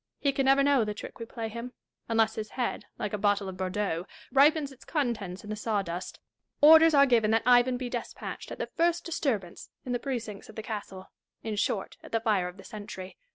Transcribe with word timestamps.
He 0.19 0.31
can 0.31 0.45
never 0.45 0.63
know 0.63 0.83
the 0.83 0.95
trick 0.95 1.19
we 1.19 1.27
play 1.27 1.47
him; 1.47 1.73
unless 2.09 2.33
his 2.33 2.49
head, 2.49 2.85
like 2.97 3.13
a 3.13 3.19
bottle 3.19 3.47
of 3.47 3.55
Bordeaux, 3.55 4.07
ripens 4.31 4.71
its 4.71 4.83
contents 4.83 5.43
in 5.43 5.51
the 5.51 5.55
sawdust. 5.55 6.19
Orders 6.59 6.95
are 6.95 7.05
94 7.05 7.05
IMAGINARY 7.19 7.43
CONVERSATIONS. 7.43 7.43
given 7.43 7.51
that 7.51 7.57
Ivan 7.59 7.77
be 7.77 7.87
despatched 7.87 8.51
at 8.51 8.57
the 8.57 8.71
first 8.75 9.05
disturbance 9.05 9.69
in 9.85 9.91
the 9.91 9.99
precincts 9.99 10.49
of 10.49 10.55
the 10.55 10.63
castle; 10.63 11.11
in 11.43 11.55
short, 11.55 11.97
at 12.01 12.11
the 12.11 12.19
fire 12.19 12.47
of 12.47 12.57
the 12.57 12.63
sentry. 12.63 13.17